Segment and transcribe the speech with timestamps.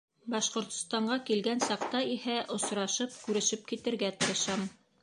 [0.33, 4.69] Башҡортостанға килгән саҡта иһә осрашып, күрешеп китергә тырышам.